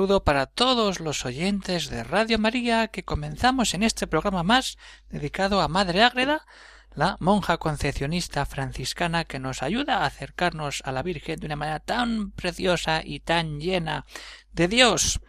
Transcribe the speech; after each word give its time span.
Saludo 0.00 0.24
para 0.24 0.46
todos 0.46 0.98
los 0.98 1.26
oyentes 1.26 1.90
de 1.90 2.02
Radio 2.02 2.38
María 2.38 2.88
que 2.88 3.04
comenzamos 3.04 3.74
en 3.74 3.82
este 3.82 4.06
programa 4.06 4.42
más 4.42 4.78
dedicado 5.10 5.60
a 5.60 5.68
Madre 5.68 6.02
Ágreda, 6.02 6.46
la 6.94 7.18
monja 7.20 7.58
concepcionista 7.58 8.46
franciscana 8.46 9.26
que 9.26 9.38
nos 9.38 9.62
ayuda 9.62 9.98
a 9.98 10.06
acercarnos 10.06 10.80
a 10.86 10.92
la 10.92 11.02
Virgen 11.02 11.38
de 11.38 11.44
una 11.44 11.56
manera 11.56 11.80
tan 11.80 12.30
preciosa 12.30 13.02
y 13.04 13.20
tan 13.20 13.60
llena 13.60 14.06
de 14.52 14.68
Dios. 14.68 15.20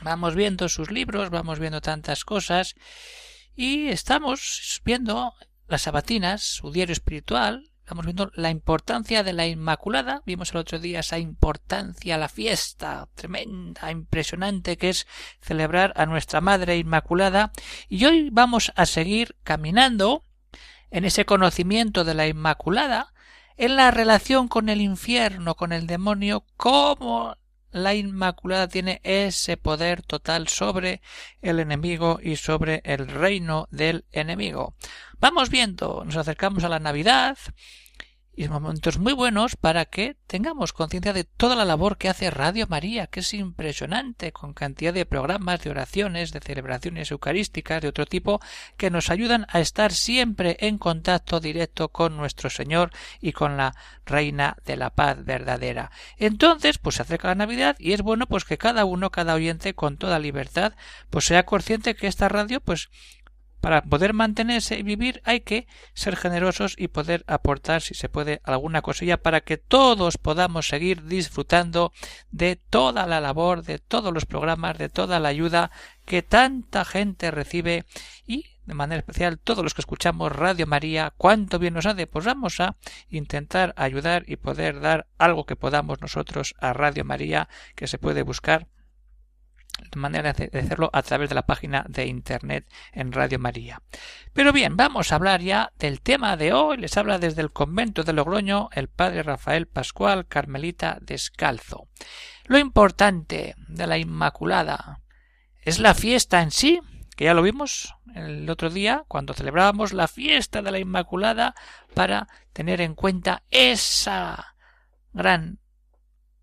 Vamos 0.00 0.34
viendo 0.34 0.70
sus 0.70 0.90
libros, 0.90 1.28
vamos 1.28 1.58
viendo 1.58 1.82
tantas 1.82 2.24
cosas 2.24 2.76
y 3.54 3.88
estamos 3.88 4.80
viendo 4.86 5.34
las 5.68 5.82
sabatinas, 5.82 6.40
su 6.40 6.72
diario 6.72 6.94
espiritual, 6.94 7.69
estamos 7.90 8.06
viendo 8.06 8.30
la 8.36 8.50
importancia 8.50 9.24
de 9.24 9.32
la 9.32 9.48
Inmaculada. 9.48 10.22
Vimos 10.24 10.52
el 10.52 10.58
otro 10.58 10.78
día 10.78 11.00
esa 11.00 11.18
importancia, 11.18 12.18
la 12.18 12.28
fiesta 12.28 13.08
tremenda, 13.16 13.90
impresionante 13.90 14.76
que 14.76 14.90
es 14.90 15.08
celebrar 15.40 15.92
a 15.96 16.06
nuestra 16.06 16.40
Madre 16.40 16.76
Inmaculada. 16.76 17.50
Y 17.88 18.04
hoy 18.04 18.30
vamos 18.30 18.72
a 18.76 18.86
seguir 18.86 19.34
caminando 19.42 20.22
en 20.92 21.04
ese 21.04 21.24
conocimiento 21.24 22.04
de 22.04 22.14
la 22.14 22.28
Inmaculada, 22.28 23.12
en 23.56 23.74
la 23.74 23.90
relación 23.90 24.46
con 24.46 24.68
el 24.68 24.80
infierno, 24.80 25.56
con 25.56 25.72
el 25.72 25.88
demonio, 25.88 26.44
cómo 26.56 27.34
la 27.72 27.94
Inmaculada 27.94 28.68
tiene 28.68 29.00
ese 29.04 29.56
poder 29.56 30.02
total 30.02 30.48
sobre 30.48 31.00
el 31.42 31.60
enemigo 31.60 32.18
y 32.22 32.36
sobre 32.36 32.82
el 32.84 33.06
reino 33.08 33.68
del 33.70 34.04
enemigo. 34.12 34.74
Vamos 35.18 35.50
viendo, 35.50 36.04
nos 36.04 36.16
acercamos 36.16 36.64
a 36.64 36.68
la 36.68 36.78
Navidad, 36.80 37.38
y 38.34 38.48
momentos 38.48 38.98
muy 38.98 39.12
buenos 39.12 39.56
para 39.56 39.84
que 39.84 40.16
tengamos 40.26 40.72
conciencia 40.72 41.12
de 41.12 41.24
toda 41.24 41.56
la 41.56 41.64
labor 41.64 41.98
que 41.98 42.08
hace 42.08 42.30
Radio 42.30 42.66
María, 42.68 43.06
que 43.06 43.20
es 43.20 43.34
impresionante, 43.34 44.32
con 44.32 44.54
cantidad 44.54 44.94
de 44.94 45.04
programas, 45.04 45.60
de 45.62 45.70
oraciones, 45.70 46.32
de 46.32 46.40
celebraciones 46.40 47.10
eucarísticas 47.10 47.82
de 47.82 47.88
otro 47.88 48.06
tipo, 48.06 48.40
que 48.76 48.90
nos 48.90 49.10
ayudan 49.10 49.46
a 49.48 49.60
estar 49.60 49.92
siempre 49.92 50.56
en 50.60 50.78
contacto 50.78 51.40
directo 51.40 51.88
con 51.88 52.16
nuestro 52.16 52.50
Señor 52.50 52.92
y 53.20 53.32
con 53.32 53.56
la 53.56 53.74
Reina 54.06 54.56
de 54.64 54.76
la 54.76 54.90
Paz 54.90 55.24
verdadera. 55.24 55.90
Entonces, 56.16 56.78
pues 56.78 56.96
se 56.96 57.02
acerca 57.02 57.28
la 57.28 57.34
Navidad 57.34 57.76
y 57.78 57.92
es 57.92 58.02
bueno 58.02 58.26
pues 58.26 58.44
que 58.44 58.58
cada 58.58 58.84
uno, 58.84 59.10
cada 59.10 59.34
oyente, 59.34 59.74
con 59.74 59.96
toda 59.96 60.18
libertad, 60.18 60.74
pues 61.10 61.24
sea 61.24 61.44
consciente 61.44 61.94
que 61.94 62.06
esta 62.06 62.28
radio, 62.28 62.60
pues 62.60 62.90
para 63.60 63.82
poder 63.82 64.14
mantenerse 64.14 64.78
y 64.78 64.82
vivir 64.82 65.20
hay 65.24 65.40
que 65.40 65.66
ser 65.94 66.16
generosos 66.16 66.74
y 66.78 66.88
poder 66.88 67.24
aportar, 67.26 67.82
si 67.82 67.94
se 67.94 68.08
puede, 68.08 68.40
alguna 68.44 68.82
cosilla 68.82 69.22
para 69.22 69.40
que 69.42 69.58
todos 69.58 70.18
podamos 70.18 70.68
seguir 70.68 71.04
disfrutando 71.04 71.92
de 72.30 72.56
toda 72.56 73.06
la 73.06 73.20
labor, 73.20 73.62
de 73.62 73.78
todos 73.78 74.12
los 74.12 74.26
programas, 74.26 74.78
de 74.78 74.88
toda 74.88 75.20
la 75.20 75.28
ayuda 75.28 75.70
que 76.04 76.22
tanta 76.22 76.84
gente 76.84 77.30
recibe. 77.30 77.84
Y 78.26 78.46
de 78.66 78.74
manera 78.74 79.00
especial 79.00 79.38
todos 79.38 79.64
los 79.64 79.74
que 79.74 79.82
escuchamos 79.82 80.32
Radio 80.32 80.66
María, 80.66 81.12
cuánto 81.16 81.58
bien 81.58 81.74
nos 81.74 81.86
hace, 81.86 82.06
pues 82.06 82.24
vamos 82.24 82.60
a 82.60 82.76
intentar 83.08 83.74
ayudar 83.76 84.24
y 84.26 84.36
poder 84.36 84.80
dar 84.80 85.06
algo 85.18 85.44
que 85.44 85.56
podamos 85.56 86.00
nosotros 86.00 86.54
a 86.60 86.72
Radio 86.72 87.04
María 87.04 87.48
que 87.74 87.86
se 87.88 87.98
puede 87.98 88.22
buscar 88.22 88.68
manera 89.94 90.32
de 90.32 90.58
hacerlo 90.58 90.90
a 90.92 91.02
través 91.02 91.28
de 91.28 91.34
la 91.34 91.46
página 91.46 91.84
de 91.88 92.06
internet 92.06 92.66
en 92.92 93.12
Radio 93.12 93.38
María. 93.38 93.82
Pero 94.32 94.52
bien, 94.52 94.76
vamos 94.76 95.12
a 95.12 95.16
hablar 95.16 95.40
ya 95.40 95.72
del 95.78 96.00
tema 96.00 96.36
de 96.36 96.52
hoy. 96.52 96.76
Les 96.76 96.96
habla 96.96 97.18
desde 97.18 97.42
el 97.42 97.52
convento 97.52 98.02
de 98.02 98.12
Logroño 98.12 98.68
el 98.72 98.88
padre 98.88 99.22
Rafael 99.22 99.66
Pascual 99.66 100.26
Carmelita 100.26 100.98
Descalzo. 101.00 101.88
Lo 102.44 102.58
importante 102.58 103.54
de 103.68 103.86
la 103.86 103.98
Inmaculada 103.98 105.00
es 105.62 105.78
la 105.78 105.94
fiesta 105.94 106.42
en 106.42 106.50
sí, 106.50 106.80
que 107.16 107.24
ya 107.24 107.34
lo 107.34 107.42
vimos 107.42 107.94
el 108.14 108.48
otro 108.48 108.70
día 108.70 109.04
cuando 109.08 109.34
celebrábamos 109.34 109.92
la 109.92 110.08
fiesta 110.08 110.62
de 110.62 110.70
la 110.70 110.78
Inmaculada 110.78 111.54
para 111.94 112.28
tener 112.52 112.80
en 112.80 112.94
cuenta 112.94 113.42
esa 113.50 114.56
gran 115.12 115.58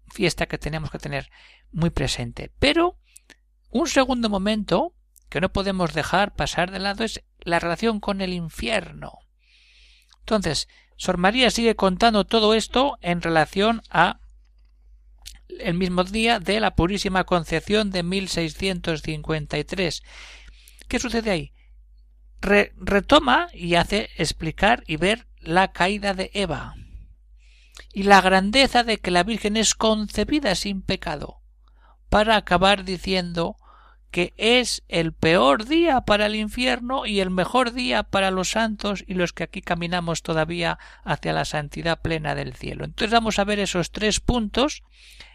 fiesta 0.07 0.45
que 0.45 0.57
tenemos 0.57 0.91
que 0.91 0.99
tener 0.99 1.29
muy 1.71 1.89
presente. 1.89 2.51
Pero 2.59 2.97
un 3.69 3.87
segundo 3.87 4.29
momento 4.29 4.93
que 5.29 5.41
no 5.41 5.51
podemos 5.51 5.93
dejar 5.93 6.35
pasar 6.35 6.71
de 6.71 6.79
lado 6.79 7.03
es 7.03 7.23
la 7.39 7.59
relación 7.59 7.99
con 7.99 8.21
el 8.21 8.33
infierno. 8.33 9.19
Entonces, 10.19 10.67
Sor 10.95 11.17
María 11.17 11.51
sigue 11.51 11.75
contando 11.75 12.25
todo 12.25 12.53
esto 12.53 12.97
en 13.01 13.21
relación 13.21 13.81
a 13.89 14.19
el 15.47 15.75
mismo 15.75 16.03
día 16.03 16.39
de 16.39 16.59
la 16.59 16.75
Purísima 16.75 17.23
Concepción 17.23 17.91
de 17.91 18.03
1653. 18.03 20.03
¿Qué 20.87 20.99
sucede 20.99 21.31
ahí? 21.31 21.53
retoma 22.39 23.47
y 23.53 23.75
hace 23.75 24.09
explicar 24.17 24.83
y 24.85 24.97
ver 24.97 25.27
la 25.39 25.71
caída 25.71 26.13
de 26.13 26.29
Eva 26.33 26.75
y 27.93 28.03
la 28.03 28.21
grandeza 28.21 28.83
de 28.83 28.99
que 28.99 29.11
la 29.11 29.23
Virgen 29.23 29.57
es 29.57 29.73
concebida 29.73 30.53
sin 30.55 30.81
pecado 30.81 31.36
para 32.09 32.35
acabar 32.35 32.83
diciendo 32.83 33.57
que 34.11 34.33
es 34.37 34.83
el 34.87 35.13
peor 35.13 35.65
día 35.65 36.01
para 36.01 36.27
el 36.27 36.35
infierno 36.35 37.05
y 37.05 37.19
el 37.19 37.29
mejor 37.29 37.73
día 37.73 38.03
para 38.03 38.31
los 38.31 38.49
santos 38.49 39.03
y 39.05 39.13
los 39.15 39.33
que 39.33 39.43
aquí 39.43 39.61
caminamos 39.61 40.23
todavía 40.23 40.79
hacia 41.03 41.33
la 41.33 41.45
santidad 41.45 42.01
plena 42.01 42.33
del 42.33 42.53
cielo. 42.53 42.85
Entonces 42.85 43.11
vamos 43.11 43.37
a 43.37 43.43
ver 43.43 43.59
esos 43.59 43.91
tres 43.91 44.19
puntos 44.19 44.83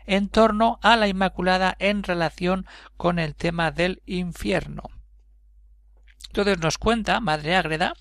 en 0.06 0.28
torno 0.28 0.78
a 0.83 0.97
la 0.97 1.06
Inmaculada 1.06 1.77
en 1.78 2.03
relación 2.03 2.66
con 2.97 3.19
el 3.19 3.34
tema 3.34 3.71
del 3.71 4.03
infierno. 4.06 4.84
Entonces 6.28 6.59
nos 6.59 6.78
cuenta 6.78 7.21
Madre 7.21 7.56
Ágreda 7.56 7.94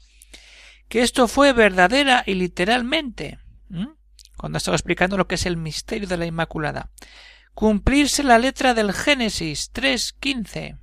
que 0.87 1.01
esto 1.01 1.27
fue 1.27 1.53
verdadera 1.53 2.23
y 2.25 2.33
literalmente 2.33 3.39
cuando 4.37 4.57
estaba 4.57 4.75
explicando 4.75 5.17
lo 5.17 5.27
que 5.27 5.35
es 5.35 5.45
el 5.45 5.57
misterio 5.57 6.07
de 6.07 6.17
la 6.17 6.25
Inmaculada 6.25 6.89
cumplirse 7.61 8.23
la 8.23 8.39
letra 8.39 8.73
del 8.73 8.91
Génesis 8.91 9.71
3.15, 9.71 10.79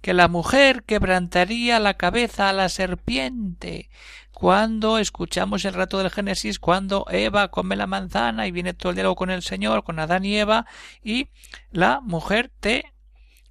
que 0.00 0.14
la 0.14 0.26
mujer 0.26 0.82
quebrantaría 0.82 1.78
la 1.78 1.94
cabeza 1.94 2.48
a 2.48 2.52
la 2.52 2.68
serpiente. 2.68 3.88
Cuando 4.32 4.98
escuchamos 4.98 5.64
el 5.64 5.74
rato 5.74 5.98
del 5.98 6.10
Génesis, 6.10 6.58
cuando 6.58 7.06
Eva 7.08 7.52
come 7.52 7.76
la 7.76 7.86
manzana 7.86 8.48
y 8.48 8.50
viene 8.50 8.74
todo 8.74 8.90
el 8.90 8.96
diálogo 8.96 9.14
con 9.14 9.30
el 9.30 9.42
Señor, 9.44 9.84
con 9.84 10.00
Adán 10.00 10.24
y 10.24 10.36
Eva, 10.36 10.66
y 11.04 11.28
la 11.70 12.00
mujer 12.00 12.50
te, 12.58 12.92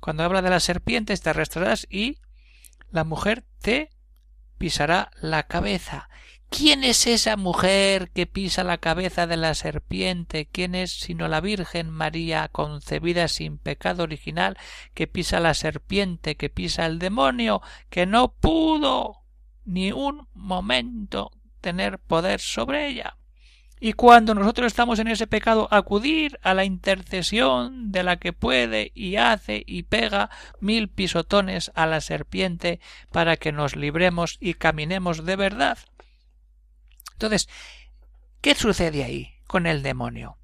cuando 0.02 0.24
habla 0.24 0.42
de 0.42 0.50
las 0.50 0.66
serpientes, 0.66 1.22
te 1.22 1.30
arrastrarás 1.30 1.88
y 1.90 2.18
la 2.92 3.06
mujer 3.06 3.46
te 3.62 3.92
pisará 4.58 5.12
la 5.22 5.44
cabeza. 5.44 6.10
¿Quién 6.50 6.84
es 6.84 7.08
esa 7.08 7.36
mujer 7.36 8.10
que 8.12 8.26
pisa 8.26 8.64
la 8.64 8.78
cabeza 8.78 9.28
de 9.28 9.38
la 9.38 9.54
serpiente? 9.54 10.48
¿Quién 10.52 10.76
es 10.76 10.92
sino 10.92 11.28
la 11.28 11.42
Virgen 11.42 11.90
María 11.90 12.48
concebida 12.48 13.28
sin 13.28 13.58
pecado 13.58 14.04
original 14.04 14.58
que 14.94 15.08
pisa 15.08 15.40
la 15.40 15.54
serpiente, 15.54 16.36
que 16.36 16.50
pisa 16.50 16.86
el 16.86 17.00
demonio, 17.00 17.62
que 17.90 18.06
no 18.06 18.34
pudo 18.34 19.24
ni 19.66 19.92
un 19.92 20.28
momento 20.34 21.32
tener 21.62 22.00
poder 22.00 22.40
sobre 22.40 22.88
ella? 22.88 23.18
Y 23.80 23.94
cuando 23.94 24.34
nosotros 24.34 24.68
estamos 24.68 24.98
en 25.00 25.10
ese 25.10 25.28
pecado, 25.28 25.68
acudir 25.70 26.40
a 26.42 26.56
la 26.56 26.66
intercesión 26.66 27.92
de 27.92 28.02
la 28.02 28.18
que 28.18 28.34
puede 28.34 28.92
y 28.96 29.18
hace 29.18 29.64
y 29.68 29.84
pega 29.84 30.32
mil 30.60 30.90
pisotones 30.90 31.72
a 31.76 31.86
la 31.86 32.02
serpiente 32.02 32.80
para 33.12 33.38
que 33.38 33.52
nos 33.52 33.76
libremos 33.76 34.38
y 34.40 34.56
caminemos 34.56 35.26
de 35.26 35.36
verdad. 35.36 35.78
Entonces, 37.18 37.50
¿qué 38.42 38.54
sucede 38.54 39.04
ahí 39.04 39.34
con 39.48 39.66
el 39.66 39.82
demonio? 39.82 40.38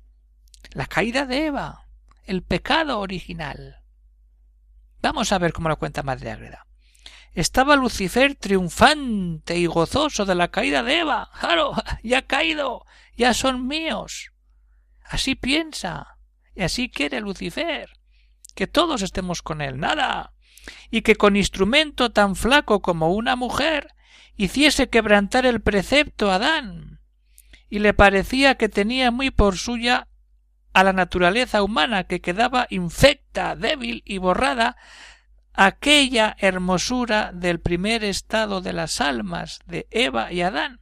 La 0.71 0.87
caída 0.87 1.27
de 1.27 1.45
Eva, 1.45 1.85
el 2.25 2.41
pecado 2.41 2.99
original. 2.99 3.83
Vamos 4.99 5.31
a 5.31 5.37
ver 5.37 5.53
cómo 5.53 5.69
lo 5.69 5.77
cuenta 5.77 6.01
Madre 6.01 6.31
Agreda. 6.31 6.65
Estaba 7.35 7.75
Lucifer 7.75 8.33
triunfante 8.33 9.55
y 9.55 9.67
gozoso 9.67 10.25
de 10.25 10.33
la 10.33 10.47
caída 10.47 10.81
de 10.81 10.99
Eva. 11.01 11.29
¡Claro! 11.39 11.73
Ya 12.03 12.19
ha 12.19 12.21
caído. 12.23 12.87
Ya 13.15 13.35
son 13.35 13.67
míos. 13.67 14.31
Así 15.05 15.35
piensa. 15.35 16.17
Y 16.55 16.63
así 16.63 16.89
quiere 16.89 17.21
Lucifer, 17.21 17.89
que 18.55 18.65
todos 18.65 19.03
estemos 19.03 19.43
con 19.43 19.61
él. 19.61 19.79
Nada. 19.79 20.33
Y 20.89 21.03
que 21.03 21.15
con 21.15 21.35
instrumento 21.35 22.11
tan 22.11 22.35
flaco 22.35 22.81
como 22.81 23.13
una 23.13 23.35
mujer 23.35 23.93
hiciese 24.35 24.89
quebrantar 24.89 25.45
el 25.45 25.61
precepto 25.61 26.31
a 26.31 26.35
Adán. 26.35 26.99
Y 27.69 27.79
le 27.79 27.93
parecía 27.93 28.55
que 28.55 28.69
tenía 28.69 29.11
muy 29.11 29.31
por 29.31 29.57
suya 29.57 30.07
a 30.73 30.83
la 30.83 30.93
naturaleza 30.93 31.63
humana 31.63 32.05
que 32.05 32.21
quedaba 32.21 32.67
infecta, 32.69 33.55
débil 33.55 34.03
y 34.05 34.17
borrada 34.17 34.75
aquella 35.53 36.35
hermosura 36.39 37.31
del 37.33 37.59
primer 37.59 38.03
estado 38.03 38.61
de 38.61 38.73
las 38.73 39.01
almas 39.01 39.59
de 39.65 39.87
Eva 39.91 40.31
y 40.31 40.41
Adán, 40.41 40.81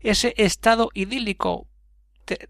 ese 0.00 0.34
estado 0.36 0.90
idílico 0.94 1.68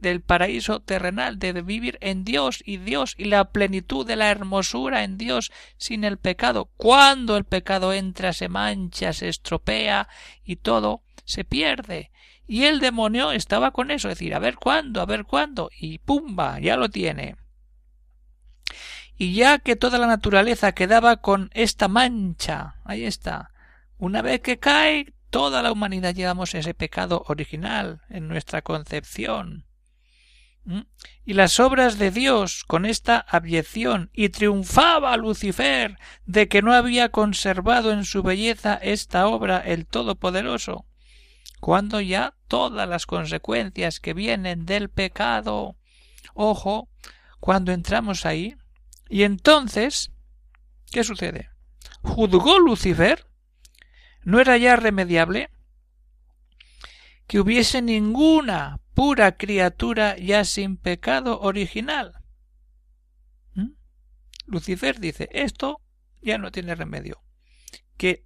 del 0.00 0.20
paraíso 0.20 0.80
terrenal, 0.80 1.38
de 1.38 1.52
vivir 1.62 1.98
en 2.00 2.24
Dios 2.24 2.62
y 2.64 2.78
Dios 2.78 3.14
y 3.16 3.24
la 3.24 3.50
plenitud 3.50 4.06
de 4.06 4.16
la 4.16 4.30
hermosura 4.30 5.04
en 5.04 5.18
Dios 5.18 5.52
sin 5.76 6.04
el 6.04 6.18
pecado. 6.18 6.70
Cuando 6.76 7.36
el 7.36 7.44
pecado 7.44 7.92
entra, 7.92 8.32
se 8.32 8.48
mancha, 8.48 9.12
se 9.12 9.28
estropea 9.28 10.08
y 10.44 10.56
todo 10.56 11.02
se 11.24 11.44
pierde. 11.44 12.10
Y 12.46 12.64
el 12.64 12.80
demonio 12.80 13.32
estaba 13.32 13.72
con 13.72 13.90
eso, 13.90 14.08
es 14.08 14.18
decir, 14.18 14.34
a 14.34 14.38
ver 14.38 14.56
cuándo, 14.56 15.00
a 15.00 15.06
ver 15.06 15.24
cuándo, 15.24 15.68
y 15.76 15.98
pumba, 15.98 16.60
ya 16.60 16.76
lo 16.76 16.88
tiene. 16.88 17.36
Y 19.18 19.34
ya 19.34 19.58
que 19.58 19.76
toda 19.76 19.98
la 19.98 20.06
naturaleza 20.06 20.72
quedaba 20.72 21.16
con 21.16 21.50
esta 21.54 21.88
mancha, 21.88 22.76
ahí 22.84 23.04
está, 23.04 23.50
una 23.98 24.22
vez 24.22 24.40
que 24.40 24.58
cae, 24.58 25.14
toda 25.30 25.62
la 25.62 25.72
humanidad 25.72 26.14
llevamos 26.14 26.54
ese 26.54 26.74
pecado 26.74 27.24
original 27.26 28.02
en 28.08 28.28
nuestra 28.28 28.62
concepción. 28.62 29.65
¿Mm? 30.66 30.80
Y 31.24 31.34
las 31.34 31.60
obras 31.60 31.96
de 31.96 32.10
Dios 32.10 32.64
con 32.64 32.86
esta 32.86 33.18
abyección, 33.18 34.10
y 34.12 34.30
triunfaba 34.30 35.16
Lucifer 35.16 35.96
de 36.26 36.48
que 36.48 36.60
no 36.60 36.72
había 36.72 37.10
conservado 37.10 37.92
en 37.92 38.04
su 38.04 38.24
belleza 38.24 38.74
esta 38.74 39.28
obra 39.28 39.58
el 39.58 39.86
Todopoderoso, 39.86 40.84
cuando 41.60 42.00
ya 42.00 42.34
todas 42.48 42.88
las 42.88 43.06
consecuencias 43.06 44.00
que 44.00 44.12
vienen 44.12 44.66
del 44.66 44.90
pecado, 44.90 45.76
ojo, 46.34 46.88
cuando 47.38 47.70
entramos 47.72 48.26
ahí, 48.26 48.56
y 49.08 49.22
entonces, 49.22 50.10
¿qué 50.90 51.04
sucede? 51.04 51.50
¿Juzgó 52.02 52.58
Lucifer? 52.58 53.24
¿No 54.22 54.40
era 54.40 54.56
ya 54.56 54.74
remediable? 54.74 55.50
Que 57.28 57.38
hubiese 57.38 57.82
ninguna 57.82 58.80
pura 58.96 59.36
criatura 59.36 60.16
ya 60.16 60.46
sin 60.46 60.78
pecado 60.78 61.38
original. 61.42 62.14
¿Mm? 63.52 63.72
Lucifer 64.46 64.98
dice, 64.98 65.28
esto 65.32 65.82
ya 66.22 66.38
no 66.38 66.50
tiene 66.50 66.74
remedio. 66.74 67.22
Que 67.98 68.24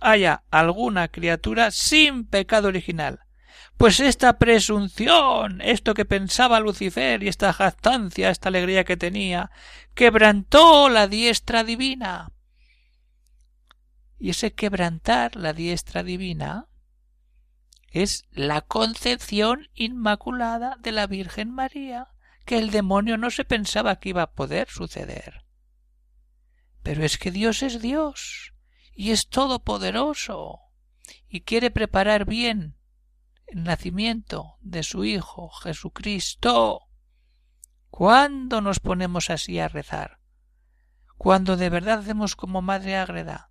haya 0.00 0.44
alguna 0.50 1.08
criatura 1.08 1.70
sin 1.70 2.24
pecado 2.26 2.68
original. 2.68 3.20
Pues 3.76 4.00
esta 4.00 4.38
presunción, 4.38 5.60
esto 5.60 5.92
que 5.92 6.06
pensaba 6.06 6.58
Lucifer 6.58 7.22
y 7.22 7.28
esta 7.28 7.52
jactancia, 7.52 8.30
esta 8.30 8.48
alegría 8.48 8.84
que 8.84 8.96
tenía, 8.96 9.50
quebrantó 9.94 10.88
la 10.88 11.06
diestra 11.06 11.64
divina. 11.64 12.32
Y 14.18 14.30
ese 14.30 14.54
quebrantar 14.54 15.36
la 15.36 15.52
diestra 15.52 16.02
divina 16.02 16.67
es 17.90 18.24
la 18.30 18.60
concepción 18.60 19.68
inmaculada 19.74 20.76
de 20.80 20.92
la 20.92 21.06
Virgen 21.06 21.50
María, 21.50 22.08
que 22.44 22.58
el 22.58 22.70
demonio 22.70 23.16
no 23.16 23.30
se 23.30 23.44
pensaba 23.44 23.96
que 23.96 24.10
iba 24.10 24.22
a 24.22 24.32
poder 24.32 24.68
suceder. 24.68 25.44
Pero 26.82 27.04
es 27.04 27.18
que 27.18 27.30
Dios 27.30 27.62
es 27.62 27.80
Dios 27.80 28.54
y 28.94 29.10
es 29.10 29.28
todopoderoso 29.28 30.60
y 31.28 31.42
quiere 31.42 31.70
preparar 31.70 32.24
bien 32.24 32.76
el 33.46 33.64
nacimiento 33.64 34.56
de 34.60 34.82
su 34.82 35.04
Hijo 35.04 35.50
Jesucristo. 35.50 36.88
¿Cuándo 37.90 38.60
nos 38.60 38.80
ponemos 38.80 39.30
así 39.30 39.58
a 39.58 39.68
rezar? 39.68 40.20
Cuando 41.16 41.56
de 41.56 41.70
verdad 41.70 42.00
hacemos 42.00 42.36
como 42.36 42.62
Madre 42.62 42.96
Ágreda. 42.96 43.50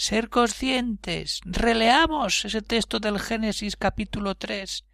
Ser 0.00 0.30
conscientes. 0.30 1.42
Releamos 1.44 2.46
ese 2.46 2.62
texto 2.62 3.00
del 3.00 3.20
Génesis 3.20 3.76
capítulo 3.76 4.34
3. 4.34 4.86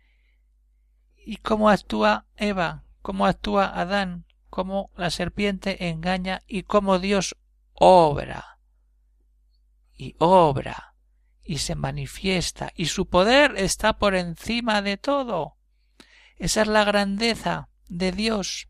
Y 1.24 1.36
cómo 1.36 1.70
actúa 1.70 2.26
Eva, 2.34 2.82
cómo 3.02 3.24
actúa 3.26 3.66
Adán, 3.66 4.26
cómo 4.50 4.90
la 4.96 5.10
serpiente 5.10 5.90
engaña 5.90 6.42
y 6.48 6.64
cómo 6.64 6.98
Dios 6.98 7.36
obra. 7.72 8.58
Y 9.94 10.16
obra 10.18 10.96
y 11.44 11.58
se 11.58 11.76
manifiesta, 11.76 12.72
y 12.74 12.86
su 12.86 13.06
poder 13.06 13.54
está 13.58 13.98
por 13.98 14.16
encima 14.16 14.82
de 14.82 14.96
todo. 14.96 15.56
Esa 16.36 16.62
es 16.62 16.66
la 16.66 16.82
grandeza 16.82 17.68
de 17.86 18.10
Dios, 18.10 18.68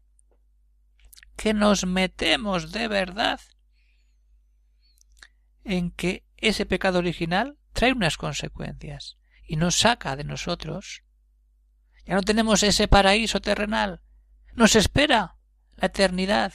que 1.35 1.55
nos 1.55 1.87
metemos 1.87 2.73
de 2.73 2.89
verdad 2.89 3.41
en 5.65 5.91
que 5.91 6.26
ese 6.49 6.67
pecado 6.67 6.99
original 6.99 7.59
trae 7.73 7.93
unas 7.93 8.17
consecuencias 8.17 9.17
y 9.47 9.57
nos 9.57 9.79
saca 9.79 10.17
de 10.17 10.25
nosotros. 10.25 11.03
Ya 12.05 12.15
no 12.15 12.23
tenemos 12.23 12.63
ese 12.63 12.89
paraíso 12.89 13.41
terrenal. 13.41 14.01
Nos 14.55 14.77
espera 14.77 15.37
la 15.77 15.87
eternidad. 15.87 16.53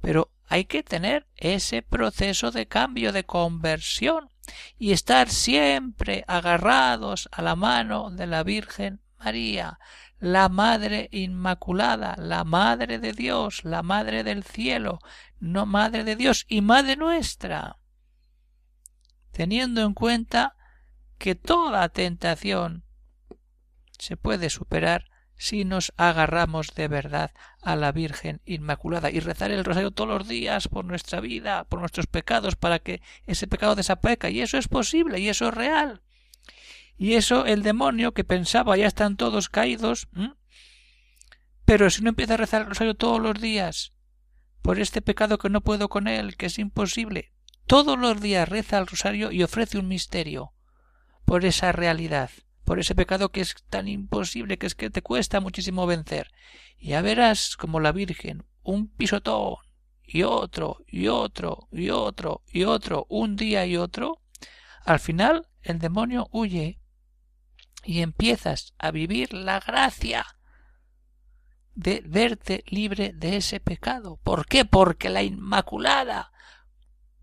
Pero 0.00 0.32
hay 0.48 0.64
que 0.64 0.82
tener 0.82 1.26
ese 1.36 1.82
proceso 1.82 2.50
de 2.50 2.66
cambio, 2.66 3.12
de 3.12 3.24
conversión, 3.24 4.30
y 4.78 4.92
estar 4.92 5.28
siempre 5.28 6.24
agarrados 6.28 7.28
a 7.32 7.42
la 7.42 7.56
mano 7.56 8.10
de 8.10 8.26
la 8.26 8.44
Virgen 8.44 9.00
María, 9.18 9.78
la 10.18 10.48
Madre 10.48 11.08
Inmaculada, 11.12 12.14
la 12.18 12.44
Madre 12.44 12.98
de 12.98 13.12
Dios, 13.12 13.64
la 13.64 13.82
Madre 13.82 14.22
del 14.22 14.44
cielo, 14.44 15.00
no 15.40 15.66
Madre 15.66 16.04
de 16.04 16.16
Dios 16.16 16.46
y 16.48 16.60
Madre 16.60 16.96
nuestra, 16.96 17.78
teniendo 19.36 19.82
en 19.82 19.92
cuenta 19.92 20.56
que 21.18 21.34
toda 21.34 21.90
tentación 21.90 22.84
se 23.98 24.16
puede 24.16 24.48
superar 24.48 25.10
si 25.36 25.66
nos 25.66 25.92
agarramos 25.98 26.68
de 26.74 26.88
verdad 26.88 27.32
a 27.60 27.76
la 27.76 27.92
Virgen 27.92 28.40
Inmaculada 28.46 29.10
y 29.10 29.20
rezar 29.20 29.50
el 29.50 29.62
rosario 29.62 29.90
todos 29.90 30.08
los 30.08 30.26
días 30.26 30.68
por 30.68 30.86
nuestra 30.86 31.20
vida, 31.20 31.64
por 31.64 31.80
nuestros 31.80 32.06
pecados, 32.06 32.56
para 32.56 32.78
que 32.78 33.02
ese 33.26 33.46
pecado 33.46 33.74
desaparezca. 33.74 34.30
Y 34.30 34.40
eso 34.40 34.56
es 34.56 34.68
posible, 34.68 35.20
y 35.20 35.28
eso 35.28 35.48
es 35.48 35.54
real. 35.54 36.00
Y 36.96 37.12
eso 37.12 37.44
el 37.44 37.62
demonio 37.62 38.14
que 38.14 38.24
pensaba 38.24 38.78
ya 38.78 38.86
están 38.86 39.18
todos 39.18 39.50
caídos, 39.50 40.08
pero 41.66 41.90
si 41.90 42.02
no 42.02 42.08
empieza 42.08 42.34
a 42.34 42.38
rezar 42.38 42.62
el 42.62 42.68
rosario 42.68 42.94
todos 42.94 43.20
los 43.20 43.38
días, 43.38 43.92
por 44.62 44.80
este 44.80 45.02
pecado 45.02 45.36
que 45.36 45.50
no 45.50 45.60
puedo 45.60 45.90
con 45.90 46.08
él, 46.08 46.38
que 46.38 46.46
es 46.46 46.58
imposible, 46.58 47.35
todos 47.66 47.98
los 47.98 48.20
días 48.20 48.48
reza 48.48 48.78
el 48.78 48.86
rosario 48.86 49.32
y 49.32 49.42
ofrece 49.42 49.78
un 49.78 49.88
misterio 49.88 50.52
por 51.24 51.44
esa 51.44 51.72
realidad 51.72 52.30
por 52.66 52.80
ese 52.80 52.96
pecado 52.96 53.30
que 53.30 53.40
es 53.40 53.54
tan 53.70 53.86
imposible 53.86 54.58
que 54.58 54.66
es 54.66 54.74
que 54.74 54.90
te 54.90 55.00
cuesta 55.00 55.38
muchísimo 55.38 55.86
vencer. 55.86 56.32
Y 56.76 56.88
ya 56.88 57.00
verás 57.00 57.56
como 57.56 57.78
la 57.78 57.92
Virgen, 57.92 58.44
un 58.64 58.88
pisotón, 58.88 59.58
y 60.02 60.24
otro, 60.24 60.84
y 60.88 61.06
otro, 61.06 61.68
y 61.70 61.90
otro, 61.90 62.42
y 62.52 62.64
otro, 62.64 63.06
un 63.08 63.36
día 63.36 63.64
y 63.66 63.76
otro, 63.76 64.20
al 64.84 64.98
final 64.98 65.48
el 65.62 65.78
demonio 65.78 66.28
huye 66.32 66.80
y 67.84 68.00
empiezas 68.00 68.74
a 68.78 68.90
vivir 68.90 69.32
la 69.32 69.60
gracia 69.60 70.26
de 71.76 72.02
verte 72.04 72.64
libre 72.66 73.12
de 73.14 73.36
ese 73.36 73.60
pecado. 73.60 74.18
¿Por 74.24 74.46
qué? 74.46 74.64
Porque 74.64 75.08
la 75.08 75.22
Inmaculada 75.22 76.32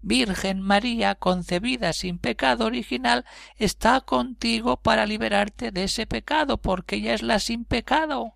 Virgen 0.03 0.61
María, 0.61 1.15
concebida 1.15 1.93
sin 1.93 2.19
pecado 2.19 2.65
original, 2.65 3.25
está 3.55 4.01
contigo 4.01 4.75
para 4.75 5.05
liberarte 5.05 5.71
de 5.71 5.85
ese 5.85 6.05
pecado, 6.05 6.57
porque 6.57 6.97
ella 6.97 7.13
es 7.13 7.23
la 7.23 7.39
sin 7.39 7.63
pecado. 7.63 8.33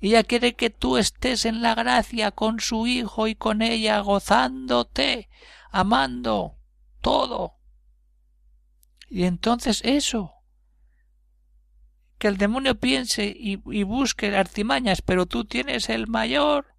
Ella 0.00 0.22
quiere 0.22 0.54
que 0.54 0.70
tú 0.70 0.96
estés 0.96 1.44
en 1.44 1.60
la 1.60 1.74
gracia 1.74 2.30
con 2.30 2.60
su 2.60 2.86
Hijo 2.86 3.26
y 3.26 3.34
con 3.34 3.62
ella, 3.62 3.98
gozándote, 3.98 5.28
amando 5.70 6.56
todo. 7.00 7.56
Y 9.08 9.24
entonces 9.24 9.82
eso, 9.84 10.32
que 12.18 12.28
el 12.28 12.36
demonio 12.36 12.78
piense 12.78 13.26
y, 13.26 13.60
y 13.66 13.82
busque 13.82 14.34
artimañas, 14.36 15.02
pero 15.02 15.26
tú 15.26 15.44
tienes 15.44 15.88
el 15.88 16.06
mayor 16.06 16.76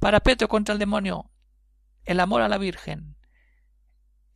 parapeto 0.00 0.48
contra 0.48 0.72
el 0.72 0.80
demonio, 0.80 1.31
el 2.04 2.20
amor 2.20 2.42
a 2.42 2.48
la 2.48 2.58
Virgen 2.58 3.16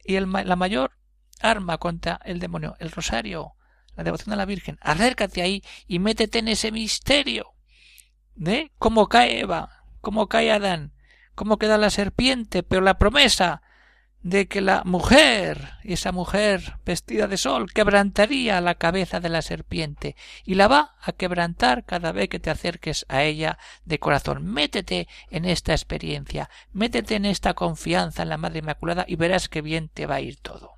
y 0.04 0.18
la 0.18 0.56
mayor 0.56 0.98
arma 1.40 1.78
contra 1.78 2.20
el 2.24 2.38
demonio, 2.38 2.76
el 2.78 2.90
rosario, 2.90 3.54
la 3.96 4.04
devoción 4.04 4.32
a 4.32 4.36
la 4.36 4.44
Virgen. 4.44 4.78
Acércate 4.80 5.42
ahí 5.42 5.62
y 5.86 5.98
métete 5.98 6.38
en 6.38 6.48
ese 6.48 6.70
misterio 6.70 7.54
de 8.34 8.72
cómo 8.78 9.08
cae 9.08 9.40
Eva, 9.40 9.84
cómo 10.00 10.28
cae 10.28 10.52
Adán, 10.52 10.92
cómo 11.34 11.58
queda 11.58 11.78
la 11.78 11.90
serpiente, 11.90 12.62
pero 12.62 12.82
la 12.82 12.98
promesa 12.98 13.62
de 14.26 14.48
que 14.48 14.60
la 14.60 14.82
mujer, 14.84 15.74
esa 15.84 16.10
mujer 16.10 16.78
vestida 16.84 17.28
de 17.28 17.36
sol, 17.36 17.72
quebrantaría 17.72 18.60
la 18.60 18.74
cabeza 18.74 19.20
de 19.20 19.28
la 19.28 19.40
serpiente 19.40 20.16
y 20.44 20.56
la 20.56 20.66
va 20.66 20.96
a 21.00 21.12
quebrantar 21.12 21.84
cada 21.84 22.10
vez 22.10 22.28
que 22.28 22.40
te 22.40 22.50
acerques 22.50 23.06
a 23.08 23.22
ella 23.22 23.56
de 23.84 24.00
corazón. 24.00 24.44
Métete 24.44 25.06
en 25.30 25.44
esta 25.44 25.74
experiencia, 25.74 26.50
métete 26.72 27.14
en 27.14 27.24
esta 27.24 27.54
confianza 27.54 28.24
en 28.24 28.30
la 28.30 28.36
Madre 28.36 28.58
Inmaculada 28.58 29.04
y 29.06 29.14
verás 29.14 29.48
que 29.48 29.62
bien 29.62 29.88
te 29.90 30.06
va 30.06 30.16
a 30.16 30.20
ir 30.20 30.38
todo. 30.38 30.75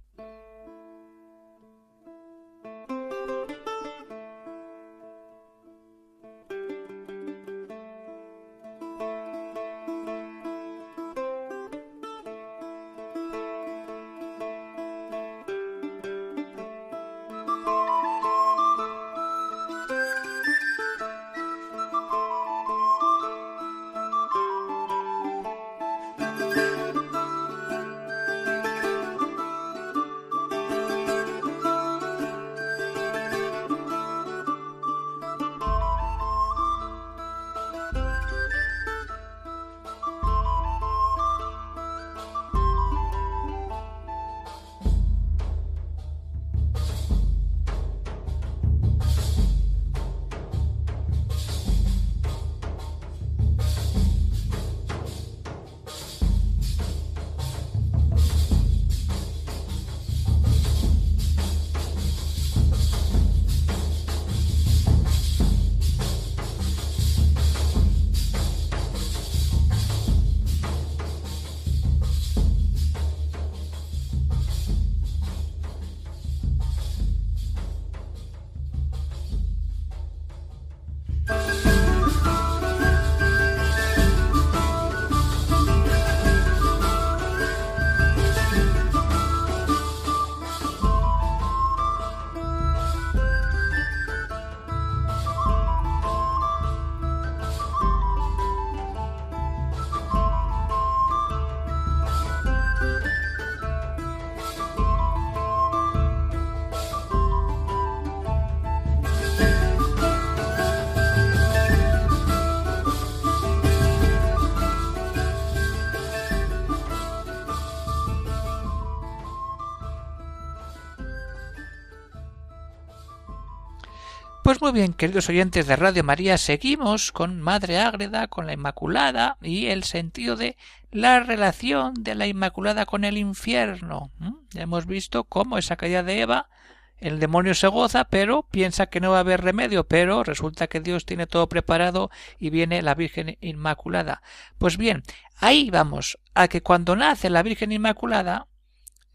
Muy 124.69 124.81
bien, 124.81 124.93
queridos 124.93 125.31
oyentes 125.31 125.67
de 125.67 125.77
Radio 125.77 126.05
María, 126.05 126.37
seguimos 126.37 127.11
con 127.11 127.41
Madre 127.41 127.79
Ágreda, 127.79 128.27
con 128.27 128.47
la 128.47 128.53
Inmaculada 128.53 129.39
y 129.41 129.69
el 129.69 129.83
sentido 129.83 130.37
de 130.37 130.59
la 130.93 131.21
relación 131.21 131.95
de 131.95 132.15
la 132.15 132.27
Inmaculada 132.27 132.85
con 132.85 133.05
el 133.05 133.17
infierno. 133.17 134.11
Ya 134.51 134.61
hemos 134.61 134.85
visto 134.85 135.25
cómo 135.25 135.57
esa 135.57 135.77
caída 135.77 136.03
de 136.03 136.21
Eva, 136.21 136.51
el 136.99 137.19
demonio 137.19 137.55
se 137.55 137.67
goza, 137.69 138.05
pero 138.11 138.43
piensa 138.43 138.89
que 138.89 139.01
no 139.01 139.13
va 139.13 139.17
a 139.17 139.21
haber 139.21 139.41
remedio, 139.41 139.85
pero 139.85 140.23
resulta 140.23 140.67
que 140.67 140.81
Dios 140.81 141.07
tiene 141.07 141.27
todo 141.27 141.49
preparado 141.49 142.11
y 142.39 142.51
viene 142.51 142.83
la 142.83 142.95
Virgen 142.95 143.39
Inmaculada. 143.41 144.21
Pues 144.59 144.77
bien, 144.77 145.03
ahí 145.39 145.71
vamos, 145.71 146.19
a 146.35 146.49
que 146.49 146.61
cuando 146.61 146.95
nace 146.95 147.31
la 147.31 147.43
Virgen 147.43 147.73
Inmaculada, 147.73 148.49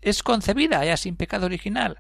es 0.04 0.24
concebida 0.24 0.84
ya 0.86 0.98
sin 0.98 1.16
pecado 1.16 1.46
original. 1.46 1.98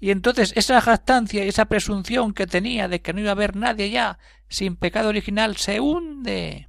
Y 0.00 0.10
entonces 0.10 0.52
esa 0.56 0.80
jactancia 0.80 1.44
y 1.44 1.48
esa 1.48 1.66
presunción 1.66 2.32
que 2.32 2.46
tenía 2.46 2.88
de 2.88 3.00
que 3.00 3.12
no 3.12 3.20
iba 3.20 3.30
a 3.30 3.32
haber 3.32 3.56
nadie 3.56 3.90
ya 3.90 4.18
sin 4.48 4.76
pecado 4.76 5.08
original 5.08 5.56
se 5.56 5.80
hunde. 5.80 6.68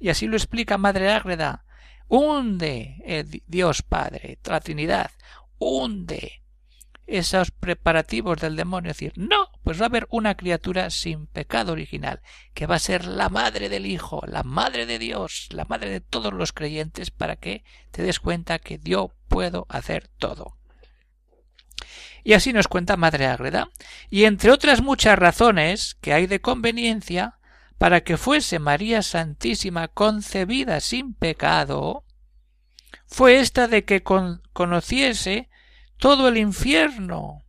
Y 0.00 0.08
así 0.08 0.26
lo 0.26 0.36
explica 0.36 0.78
Madre 0.78 1.10
Ágreda. 1.10 1.64
Hunde 2.08 3.02
el 3.04 3.42
Dios 3.46 3.82
Padre, 3.82 4.38
la 4.44 4.60
Trinidad, 4.60 5.10
hunde 5.58 6.42
esos 7.08 7.50
preparativos 7.50 8.38
del 8.40 8.54
demonio. 8.54 8.90
Decir, 8.90 9.12
no, 9.16 9.48
pues 9.64 9.80
va 9.80 9.86
a 9.86 9.88
haber 9.88 10.06
una 10.10 10.36
criatura 10.36 10.90
sin 10.90 11.26
pecado 11.26 11.72
original, 11.72 12.20
que 12.54 12.66
va 12.66 12.76
a 12.76 12.80
ser 12.80 13.06
la 13.06 13.28
madre 13.28 13.68
del 13.68 13.86
Hijo, 13.86 14.22
la 14.26 14.42
madre 14.42 14.86
de 14.86 14.98
Dios, 14.98 15.48
la 15.50 15.64
madre 15.64 15.90
de 15.90 16.00
todos 16.00 16.32
los 16.32 16.52
creyentes, 16.52 17.10
para 17.10 17.36
que 17.36 17.64
te 17.90 18.02
des 18.02 18.20
cuenta 18.20 18.58
que 18.58 18.78
yo 18.82 19.12
puedo 19.28 19.66
hacer 19.68 20.08
todo. 20.18 20.56
Y 22.24 22.34
así 22.34 22.52
nos 22.52 22.68
cuenta 22.68 22.96
Madre 22.96 23.26
Ágreda, 23.26 23.70
y 24.10 24.24
entre 24.24 24.50
otras 24.50 24.82
muchas 24.82 25.18
razones 25.18 25.96
que 26.00 26.12
hay 26.12 26.26
de 26.26 26.40
conveniencia 26.40 27.38
para 27.78 28.02
que 28.02 28.16
fuese 28.16 28.58
María 28.58 29.02
Santísima 29.02 29.88
concebida 29.88 30.80
sin 30.80 31.14
pecado, 31.14 32.04
fue 33.06 33.38
esta 33.38 33.68
de 33.68 33.84
que 33.84 34.02
conociese 34.02 35.48
todo 35.98 36.28
el 36.28 36.38
infierno, 36.38 37.44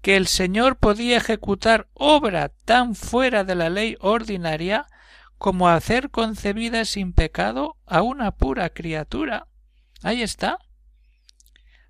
que 0.00 0.16
el 0.16 0.26
Señor 0.26 0.78
podía 0.78 1.16
ejecutar 1.16 1.88
obra 1.92 2.48
tan 2.64 2.94
fuera 2.94 3.44
de 3.44 3.54
la 3.54 3.70
ley 3.70 3.96
ordinaria 4.00 4.86
como 5.38 5.68
hacer 5.68 6.10
concebida 6.10 6.84
sin 6.84 7.12
pecado 7.12 7.76
a 7.84 8.02
una 8.02 8.30
pura 8.32 8.70
criatura. 8.70 9.48
Ahí 10.02 10.22
está. 10.22 10.58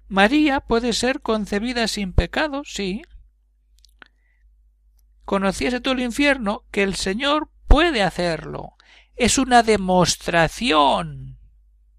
María 0.09 0.61
puede 0.61 0.93
ser 0.93 1.21
concebida 1.21 1.87
sin 1.89 2.13
pecado, 2.13 2.63
sí. 2.65 3.03
Conociese 5.25 5.81
todo 5.81 5.95
el 5.95 6.01
infierno 6.01 6.65
que 6.71 6.83
el 6.83 6.95
Señor 6.95 7.51
puede 7.69 8.03
hacerlo. 8.03 8.75
Es 9.17 9.39
una 9.39 9.63
demostración 9.63 11.39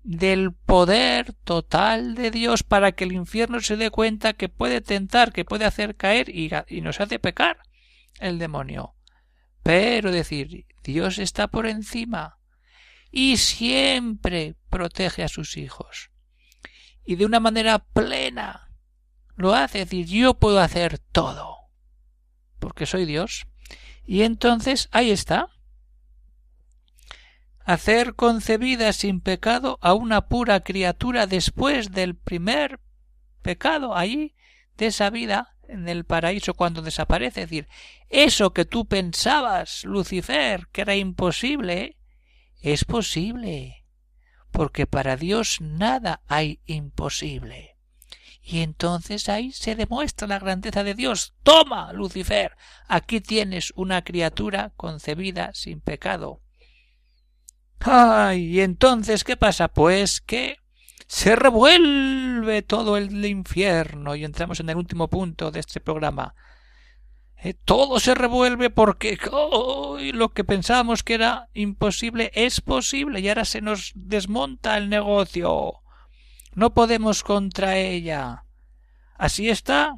del 0.04 0.54
poder 0.54 1.34
total 1.44 2.16
de 2.16 2.30
Dios 2.32 2.64
para 2.64 2.92
que 2.92 3.06
el 3.06 3.14
infierno 3.14 3.60
se 3.62 3.78
dé 3.78 3.90
cuenta 3.90 4.34
que 4.34 4.50
puede 4.50 4.82
tentar, 4.82 5.32
que 5.32 5.46
puede 5.46 5.66
hacer 5.66 5.96
caer 5.96 6.30
y, 6.30 6.52
nos 6.82 7.00
hace 7.00 7.20
pecar 7.20 7.60
el 8.20 8.38
demonio. 8.38 8.96
Pero 9.64 10.12
decir, 10.12 10.66
Dios 10.84 11.20
está 11.20 11.48
por 11.48 11.66
encima 11.68 12.40
y 13.12 13.38
siempre 13.38 14.56
protege 14.70 15.24
a 15.24 15.30
sus 15.30 15.56
hijos 15.56 16.12
y 17.06 17.16
de 17.16 17.26
una 17.26 17.40
manera 17.40 17.80
plena 17.80 18.70
lo 19.36 19.54
hace, 19.54 19.82
es 19.82 19.90
decir, 19.90 20.06
yo 20.06 20.36
puedo 20.36 20.60
hacer 20.60 21.00
todo, 21.00 21.58
porque 22.60 22.86
soy 22.86 23.06
Dios. 23.06 23.48
Y 24.06 24.22
entonces 24.24 24.90
ahí 24.92 25.12
está. 25.12 25.50
Hacer 27.66 28.16
concebida 28.16 28.92
sin 28.94 29.22
pecado 29.22 29.80
a 29.82 29.94
una 29.94 30.28
pura 30.28 30.62
criatura 30.62 31.28
después 31.28 31.92
del 31.92 32.16
primer 32.16 32.80
pecado, 33.42 33.96
allí, 33.96 34.36
de 34.78 34.88
esa 34.88 35.10
vida, 35.10 35.56
en 35.68 35.88
el 35.88 36.04
paraíso 36.04 36.54
cuando 36.54 36.82
desaparece. 36.82 37.44
Es 37.44 37.50
decir, 37.50 37.68
eso 38.10 38.54
que 38.54 38.66
tú 38.66 38.86
pensabas, 38.86 39.86
Lucifer, 39.86 40.68
que 40.72 40.82
era 40.82 40.96
imposible, 40.96 41.98
es 42.62 42.86
posible 42.86 43.84
porque 44.54 44.86
para 44.86 45.18
Dios 45.18 45.58
nada 45.62 46.22
hay 46.28 46.62
imposible. 46.68 47.76
Y 48.40 48.60
entonces 48.60 49.28
ahí 49.28 49.52
se 49.52 49.76
demuestra 49.76 50.28
la 50.28 50.38
grandeza 50.38 50.84
de 50.84 50.94
Dios. 50.94 51.34
Toma, 51.42 51.92
Lucifer, 51.92 52.56
aquí 52.88 53.20
tienes 53.20 53.74
una 53.76 54.04
criatura 54.04 54.72
concebida 54.78 55.52
sin 55.56 55.82
pecado. 55.82 56.43
Ay, 57.86 58.46
y 58.46 58.62
entonces, 58.62 59.24
¿qué 59.24 59.36
pasa? 59.36 59.68
Pues 59.68 60.22
que 60.22 60.58
se 61.08 61.36
revuelve 61.36 62.62
todo 62.62 62.98
el 62.98 63.26
infierno 63.26 64.16
y 64.16 64.24
entramos 64.24 64.60
en 64.62 64.70
el 64.70 64.78
último 64.78 65.10
punto 65.10 65.52
de 65.52 65.60
este 65.60 65.82
programa. 65.82 66.34
Eh, 67.44 67.54
todo 67.54 68.00
se 68.00 68.16
revuelve 68.16 68.70
porque 68.70 69.20
lo 70.14 70.30
que 70.30 70.44
pensábamos 70.46 71.04
que 71.04 71.16
era 71.16 71.50
imposible 71.54 72.32
es 72.36 72.62
posible 72.62 73.20
y 73.20 73.28
ahora 73.28 73.44
se 73.44 73.60
nos 73.60 73.92
desmonta 73.96 74.78
el 74.78 74.88
negocio. 74.88 75.82
No 76.56 76.74
podemos 76.74 77.22
contra 77.22 77.76
ella. 77.76 78.46
Así 79.18 79.50
está. 79.50 79.98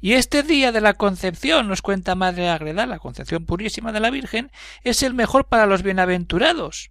Y 0.00 0.14
este 0.14 0.42
día 0.42 0.72
de 0.72 0.80
la 0.80 0.94
concepción, 0.94 1.68
nos 1.68 1.82
cuenta 1.82 2.14
Madre 2.14 2.48
Agreda, 2.48 2.86
la 2.86 2.98
concepción 2.98 3.46
purísima 3.46 3.92
de 3.92 4.00
la 4.00 4.10
Virgen, 4.10 4.50
es 4.82 5.02
el 5.02 5.14
mejor 5.14 5.46
para 5.46 5.66
los 5.66 5.82
bienaventurados 5.82 6.90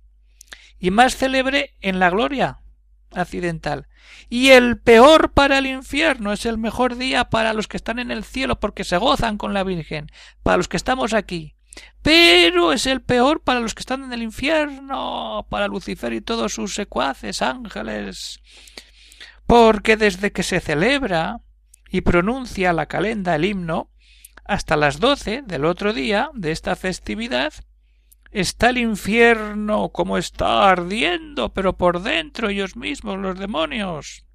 y 0.79 0.91
más 0.91 1.15
célebre 1.15 1.75
en 1.81 1.99
la 1.99 2.09
gloria 2.09 2.59
accidental. 3.13 3.87
Y 4.29 4.49
el 4.49 4.79
peor 4.79 5.31
para 5.31 5.59
el 5.59 5.67
infierno 5.67 6.33
es 6.33 6.45
el 6.45 6.57
mejor 6.57 6.97
día 6.97 7.29
para 7.29 7.53
los 7.53 7.67
que 7.67 7.77
están 7.77 7.99
en 7.99 8.11
el 8.11 8.23
cielo 8.23 8.59
porque 8.59 8.83
se 8.83 8.97
gozan 8.97 9.37
con 9.37 9.53
la 9.53 9.63
Virgen, 9.63 10.11
para 10.41 10.57
los 10.57 10.67
que 10.67 10.77
estamos 10.77 11.13
aquí. 11.13 11.55
Pero 12.01 12.73
es 12.73 12.85
el 12.85 13.01
peor 13.01 13.41
para 13.41 13.59
los 13.59 13.73
que 13.73 13.79
están 13.79 14.03
en 14.03 14.13
el 14.13 14.23
infierno, 14.23 15.47
para 15.49 15.67
Lucifer 15.67 16.13
y 16.13 16.21
todos 16.21 16.53
sus 16.53 16.75
secuaces, 16.75 17.41
ángeles. 17.41 18.41
Porque 19.47 19.97
desde 19.97 20.31
que 20.31 20.43
se 20.43 20.59
celebra 20.59 21.42
y 21.93 22.01
pronuncia 22.01 22.73
la 22.73 22.87
calenda 22.87 23.35
el 23.35 23.45
himno, 23.45 23.91
hasta 24.45 24.75
las 24.75 24.99
doce 24.99 25.43
del 25.45 25.63
otro 25.63 25.93
día 25.93 26.31
de 26.33 26.51
esta 26.51 26.75
festividad, 26.75 27.53
está 28.31 28.71
el 28.71 28.79
infierno 28.79 29.89
como 29.89 30.17
está 30.17 30.71
ardiendo, 30.71 31.53
pero 31.53 31.77
por 31.77 32.01
dentro 32.01 32.49
ellos 32.49 32.75
mismos, 32.75 33.19
los 33.19 33.37
demonios. 33.37 34.25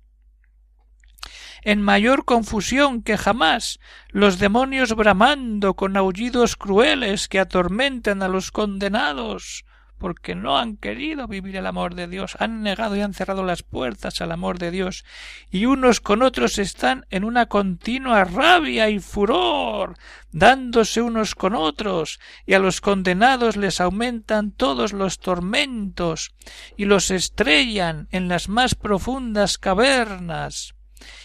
En 1.62 1.82
mayor 1.82 2.24
confusión 2.24 3.02
que 3.02 3.18
jamás, 3.18 3.80
los 4.10 4.38
demonios 4.38 4.94
bramando 4.94 5.74
con 5.74 5.96
aullidos 5.96 6.54
crueles 6.54 7.26
que 7.26 7.40
atormentan 7.40 8.22
a 8.22 8.28
los 8.28 8.52
condenados, 8.52 9.64
porque 9.98 10.34
no 10.34 10.58
han 10.58 10.76
querido 10.76 11.26
vivir 11.26 11.56
el 11.56 11.66
amor 11.66 11.94
de 11.94 12.06
Dios, 12.06 12.36
han 12.38 12.62
negado 12.62 12.96
y 12.96 13.00
han 13.00 13.14
cerrado 13.14 13.44
las 13.44 13.62
puertas 13.62 14.20
al 14.20 14.32
amor 14.32 14.58
de 14.58 14.70
Dios, 14.70 15.04
y 15.50 15.66
unos 15.66 16.00
con 16.00 16.22
otros 16.22 16.58
están 16.58 17.04
en 17.10 17.24
una 17.24 17.46
continua 17.46 18.24
rabia 18.24 18.88
y 18.88 19.00
furor, 19.00 19.96
dándose 20.30 21.02
unos 21.02 21.34
con 21.34 21.54
otros, 21.54 22.20
y 22.46 22.54
a 22.54 22.58
los 22.58 22.80
condenados 22.80 23.56
les 23.56 23.80
aumentan 23.80 24.52
todos 24.52 24.92
los 24.92 25.18
tormentos, 25.18 26.34
y 26.76 26.84
los 26.84 27.10
estrellan 27.10 28.08
en 28.10 28.28
las 28.28 28.48
más 28.48 28.74
profundas 28.74 29.58
cavernas, 29.58 30.74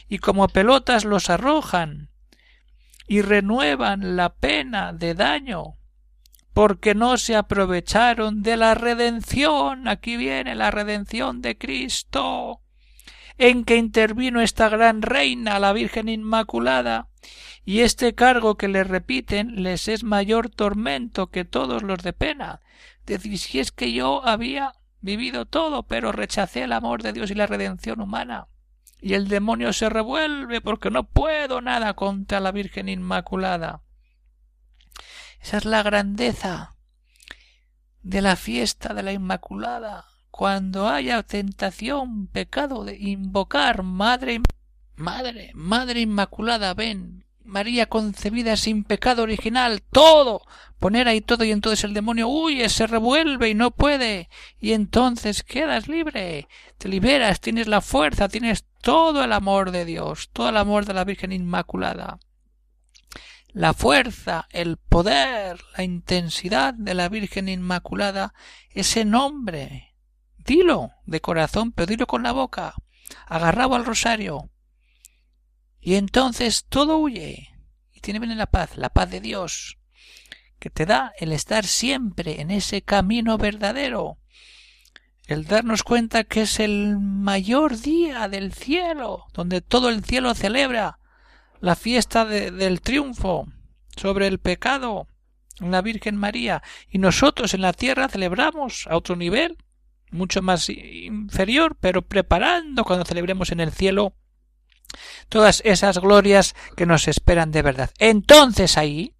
y 0.10 0.18
como 0.18 0.48
pelotas 0.48 1.06
los 1.06 1.30
arrojan, 1.30 2.10
y 3.08 3.22
renuevan 3.22 4.16
la 4.16 4.34
pena 4.34 4.94
de 4.94 5.14
daño 5.14 5.78
porque 6.54 6.94
no 6.94 7.18
se 7.18 7.36
aprovecharon 7.36 8.44
de 8.44 8.58
la 8.58 8.76
redención. 8.76 9.88
Aquí 9.88 10.18
viene 10.18 10.56
la 10.56 10.72
redención 10.72 11.42
de 11.42 11.58
Cristo, 11.58 12.62
en 13.38 13.66
que 13.66 13.76
intervino 13.76 14.40
esta 14.40 14.70
gran 14.70 15.02
reina, 15.02 15.60
la 15.60 15.74
Virgen 15.74 16.10
Inmaculada, 16.10 17.08
y 17.66 17.80
este 17.80 18.14
cargo 18.14 18.56
que 18.56 18.68
le 18.68 18.84
repiten 18.84 19.64
les 19.64 19.88
es 19.88 20.04
mayor 20.04 20.50
tormento 20.50 21.28
que 21.28 21.46
todos 21.46 21.82
los 21.82 22.00
de 22.04 22.14
pena. 22.14 22.62
Decir, 23.06 23.38
si 23.40 23.60
es 23.60 23.72
que 23.72 23.92
yo 23.92 24.26
había 24.26 24.74
vivido 25.02 25.46
todo, 25.46 25.84
pero 25.84 26.12
rechacé 26.12 26.64
el 26.64 26.72
amor 26.72 27.02
de 27.02 27.14
Dios 27.14 27.32
y 27.32 27.36
la 27.36 27.48
redención 27.48 28.00
humana. 28.00 28.48
Y 29.02 29.16
el 29.16 29.28
demonio 29.28 29.74
se 29.74 29.90
revuelve 29.90 30.62
porque 30.62 30.90
no 30.90 31.04
puedo 31.04 31.62
nada 31.62 31.94
contra 31.94 32.40
la 32.40 32.52
Virgen 32.52 32.88
Inmaculada. 32.88 33.82
Esa 35.44 35.58
es 35.58 35.66
la 35.66 35.84
grandeza 35.84 36.74
de 38.02 38.22
la 38.22 38.38
fiesta 38.38 38.94
de 38.94 39.04
la 39.04 39.12
Inmaculada. 39.12 40.06
Cuando 40.32 40.88
haya 40.88 41.22
tentación, 41.22 42.28
pecado 42.28 42.86
de 42.86 42.96
invocar, 42.96 43.84
Madre, 43.84 44.40
Madre, 44.96 45.52
Madre 45.54 46.00
Inmaculada, 46.00 46.74
ven, 46.74 47.26
María 47.44 47.88
concebida 47.88 48.56
sin 48.56 48.86
pecado 48.86 49.24
original, 49.24 49.82
todo, 49.92 50.44
poner 50.80 51.10
ahí 51.10 51.20
todo 51.20 51.44
y 51.44 51.52
entonces 51.52 51.84
el 51.84 51.94
demonio 51.94 52.30
huye, 52.30 52.70
se 52.70 52.88
revuelve 52.88 53.50
y 53.50 53.54
no 53.54 53.72
puede, 53.72 54.30
y 54.62 54.72
entonces 54.72 55.44
quedas 55.44 55.90
libre, 55.90 56.48
te 56.78 56.88
liberas, 56.88 57.42
tienes 57.42 57.68
la 57.68 57.82
fuerza, 57.82 58.30
tienes 58.30 58.64
todo 58.82 59.26
el 59.26 59.34
amor 59.34 59.72
de 59.72 59.84
Dios, 59.84 60.30
todo 60.32 60.48
el 60.48 60.56
amor 60.56 60.86
de 60.86 60.94
la 60.94 61.04
Virgen 61.04 61.34
Inmaculada 61.34 62.18
la 63.54 63.74
fuerza, 63.76 64.48
el 64.52 64.78
poder, 64.78 65.62
la 65.78 65.84
intensidad 65.84 66.74
de 66.74 66.96
la 66.96 67.08
Virgen 67.08 67.48
Inmaculada, 67.48 68.34
ese 68.72 69.06
nombre. 69.06 69.94
Dilo 70.38 70.92
de 71.06 71.22
corazón, 71.22 71.72
pero 71.72 71.86
dilo 71.86 72.08
con 72.08 72.24
la 72.24 72.32
boca, 72.32 72.74
agarrado 73.28 73.76
al 73.76 73.86
rosario. 73.86 74.50
Y 75.80 75.96
entonces 75.96 76.66
todo 76.68 76.98
huye 76.98 77.50
y 77.92 78.02
tiene 78.02 78.20
bien 78.20 78.38
la 78.38 78.48
paz, 78.48 78.76
la 78.76 78.90
paz 78.90 79.12
de 79.12 79.22
Dios, 79.22 79.78
que 80.60 80.70
te 80.70 80.86
da 80.86 81.14
el 81.18 81.32
estar 81.32 81.66
siempre 81.66 82.42
en 82.42 82.50
ese 82.50 82.82
camino 82.82 83.38
verdadero, 83.38 84.18
el 85.28 85.46
darnos 85.46 85.84
cuenta 85.84 86.24
que 86.24 86.42
es 86.42 86.60
el 86.60 86.98
mayor 87.00 87.78
día 87.80 88.28
del 88.28 88.52
cielo, 88.52 89.26
donde 89.34 89.62
todo 89.62 89.90
el 89.90 90.04
cielo 90.04 90.34
celebra 90.34 91.00
la 91.64 91.78
fiesta 91.78 92.26
del 92.26 92.82
triunfo 92.82 93.48
sobre 93.96 94.28
el 94.28 94.38
pecado 94.38 95.08
la 95.62 95.82
Virgen 95.82 96.18
María. 96.18 96.62
Y 96.90 96.98
nosotros 96.98 97.54
en 97.54 97.62
la 97.62 97.72
tierra 97.72 98.10
celebramos 98.10 98.86
a 98.90 98.98
otro 98.98 99.16
nivel 99.16 99.58
mucho 100.12 100.42
más 100.42 100.70
inferior 100.70 101.78
pero 101.80 102.02
preparando 102.02 102.84
cuando 102.84 103.06
celebremos 103.06 103.52
en 103.54 103.62
el 103.62 103.72
cielo 103.72 104.14
todas 105.30 105.62
esas 105.64 106.00
glorias 106.00 106.54
que 106.76 106.86
nos 106.86 107.08
esperan 107.08 107.52
de 107.52 107.62
verdad. 107.62 107.92
Entonces 107.98 108.78
ahí 108.78 109.14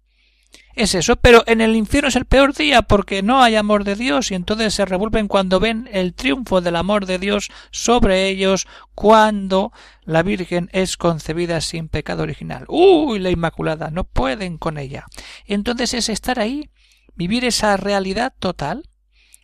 es 0.76 0.94
eso, 0.96 1.16
pero 1.16 1.44
en 1.46 1.60
el 1.60 1.76
infierno 1.76 2.08
es 2.08 2.16
el 2.16 2.24
peor 2.24 2.52
día 2.52 2.82
porque 2.82 3.22
no 3.22 3.40
hay 3.40 3.54
amor 3.54 3.84
de 3.84 3.94
Dios 3.94 4.30
y 4.30 4.34
entonces 4.34 4.74
se 4.74 4.84
revuelven 4.84 5.28
cuando 5.28 5.60
ven 5.60 5.88
el 5.92 6.14
triunfo 6.14 6.60
del 6.60 6.74
amor 6.74 7.06
de 7.06 7.18
Dios 7.18 7.50
sobre 7.70 8.28
ellos 8.28 8.66
cuando 8.94 9.72
la 10.04 10.24
Virgen 10.24 10.70
es 10.72 10.96
concebida 10.96 11.60
sin 11.60 11.88
pecado 11.88 12.24
original. 12.24 12.64
Uy, 12.68 13.20
la 13.20 13.30
Inmaculada, 13.30 13.90
no 13.90 14.02
pueden 14.02 14.58
con 14.58 14.76
ella. 14.76 15.06
Entonces 15.46 15.94
es 15.94 16.08
estar 16.08 16.40
ahí, 16.40 16.70
vivir 17.14 17.44
esa 17.44 17.76
realidad 17.76 18.34
total 18.38 18.88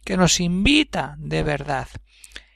que 0.05 0.17
nos 0.17 0.41
invita 0.41 1.15
de 1.19 1.45
verdad. 1.45 1.87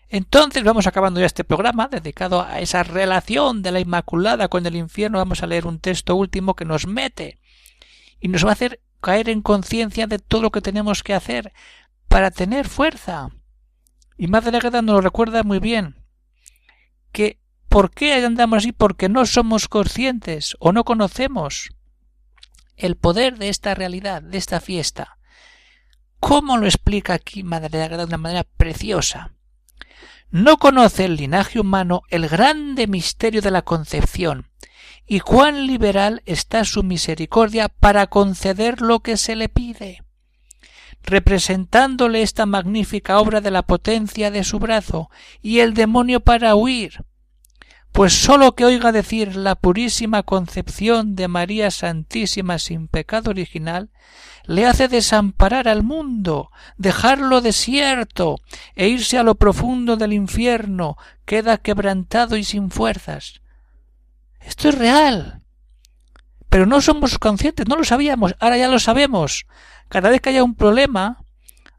Entonces 0.09 0.65
vamos 0.65 0.89
acabando 0.89 1.21
ya 1.21 1.27
este 1.27 1.45
programa 1.45 1.89
dedicado 1.89 2.43
a 2.43 2.61
esa 2.61 2.83
relación 2.83 3.63
de 3.63 3.71
la 3.73 3.81
Inmaculada 3.81 4.49
con 4.49 4.67
el 4.67 4.75
infierno. 4.75 5.19
Vamos 5.19 5.43
a 5.43 5.47
leer 5.47 5.67
un 5.67 5.79
texto 5.79 6.17
último 6.17 6.55
que 6.55 6.65
nos 6.65 6.87
mete 6.87 7.39
y 8.25 8.29
nos 8.29 8.47
va 8.47 8.49
a 8.49 8.53
hacer 8.55 8.81
caer 9.03 9.29
en 9.29 9.43
conciencia 9.43 10.07
de 10.07 10.19
todo 10.19 10.41
lo 10.41 10.51
que 10.51 10.63
tenemos 10.63 11.03
que 11.03 11.13
hacer 11.13 11.53
para 12.09 12.31
tener 12.31 12.67
fuerza. 12.67 13.29
Y 14.17 14.29
Madre 14.29 14.57
Agueda 14.57 14.81
nos 14.81 14.95
lo 14.95 15.01
recuerda 15.03 15.43
muy 15.43 15.59
bien, 15.59 16.03
que 17.13 17.39
¿por 17.69 17.91
qué 17.91 18.15
andamos 18.15 18.61
así? 18.61 18.73
Porque 18.73 19.11
no 19.11 19.27
somos 19.27 19.69
conscientes 19.69 20.57
o 20.59 20.73
no 20.73 20.85
conocemos 20.85 21.75
el 22.77 22.97
poder 22.97 23.37
de 23.37 23.51
esta 23.51 23.75
realidad, 23.75 24.23
de 24.23 24.39
esta 24.39 24.59
fiesta. 24.59 25.19
¿Cómo 26.19 26.57
lo 26.57 26.65
explica 26.65 27.13
aquí 27.13 27.43
Madre 27.43 27.83
Agueda 27.83 27.99
de 27.99 28.09
una 28.09 28.17
manera 28.17 28.45
preciosa? 28.45 29.35
No 30.31 30.57
conoce 30.57 31.05
el 31.05 31.17
linaje 31.17 31.61
humano 31.61 32.01
el 32.09 32.27
grande 32.27 32.87
misterio 32.87 33.43
de 33.43 33.51
la 33.51 33.61
concepción, 33.61 34.49
y 35.07 35.21
cuán 35.21 35.67
liberal 35.67 36.23
está 36.27 36.65
su 36.65 36.83
misericordia 36.83 37.69
para 37.69 38.07
conceder 38.07 38.81
lo 38.81 39.01
que 39.01 39.17
se 39.17 39.37
le 39.37 39.49
pide, 39.49 40.03
representándole 41.03 42.23
esta 42.23 42.47
magnífica 42.47 43.19
obra 43.19 43.41
de 43.41 43.51
la 43.51 43.63
potencia 43.63 44.31
de 44.31 44.45
su 44.45 44.59
brazo 44.59 45.11
y 45.43 45.61
el 45.61 45.75
demonio 45.75 46.21
para 46.21 46.55
huir, 46.55 47.05
pues 47.93 48.13
sólo 48.13 48.57
que 48.57 48.65
oiga 48.65 48.91
decir 48.91 49.37
la 49.37 49.55
purísima 49.55 50.25
concepción 50.25 51.15
de 51.15 51.29
María 51.29 51.71
Santísima 51.71 52.59
sin 52.59 52.89
pecado 52.89 53.31
original, 53.31 53.91
le 54.47 54.67
hace 54.67 54.89
desamparar 54.89 55.69
al 55.69 55.85
mundo, 55.85 56.51
dejarlo 56.77 57.41
desierto, 57.41 58.41
e 58.75 58.89
irse 58.89 59.17
a 59.17 59.23
lo 59.23 59.37
profundo 59.37 59.97
del 59.97 60.13
infierno, 60.13 60.97
queda 61.25 61.59
quebrantado 61.59 62.37
y 62.37 62.43
sin 62.43 62.71
fuerzas, 62.71 63.43
esto 64.45 64.69
es 64.69 64.79
real. 64.79 65.43
Pero 66.49 66.67
no 66.67 66.81
somos 66.81 67.19
conscientes, 67.19 67.67
no 67.67 67.77
lo 67.77 67.85
sabíamos, 67.85 68.35
ahora 68.39 68.57
ya 68.57 68.69
lo 68.69 68.79
sabemos. 68.79 69.47
Cada 69.89 70.11
vez 70.11 70.21
que 70.21 70.31
haya 70.31 70.45
un 70.45 70.55
problema, 70.55 71.25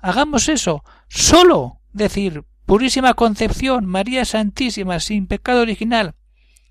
hagamos 0.02 0.50
eso, 0.50 0.84
solo 1.08 1.80
decir 1.94 2.44
Purísima 2.66 3.14
Concepción, 3.14 3.86
María 3.86 4.26
Santísima, 4.26 5.00
sin 5.00 5.28
pecado 5.28 5.62
original. 5.62 6.16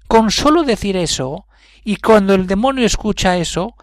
Con 0.09 0.31
solo 0.31 0.65
decir 0.65 0.97
eso, 0.97 1.47
y 1.85 1.97
cuando 1.97 2.35
el 2.35 2.47
demonio 2.47 2.85
escucha 2.85 3.37
eso, 3.37 3.77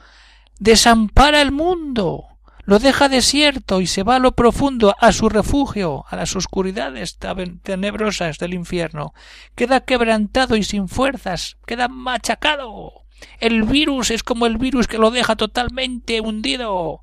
desampara 0.60 1.42
el 1.42 1.52
mundo, 1.52 2.26
lo 2.64 2.80
deja 2.80 3.10
desierto 3.10 3.82
y 3.82 3.88
se 3.88 4.04
va 4.04 4.16
a 4.16 4.20
lo 4.20 4.34
profundo, 4.34 4.96
a 5.00 5.12
su 5.12 5.30
refugio, 5.30 6.06
a 6.10 6.16
las 6.16 6.36
oscuridades 6.36 7.18
tenebrosas 7.64 8.38
del 8.38 8.54
infierno. 8.54 9.14
Queda 9.56 9.82
quebrantado 9.82 10.56
y 10.56 10.64
sin 10.64 10.88
fuerzas, 10.88 11.58
queda 11.66 11.88
machacado. 11.88 13.04
El 13.40 13.64
virus 13.64 14.12
es 14.12 14.24
como 14.24 14.46
el 14.46 14.58
virus 14.58 14.88
que 14.88 14.98
lo 14.98 15.12
deja 15.12 15.36
totalmente 15.36 16.22
hundido. 16.22 17.02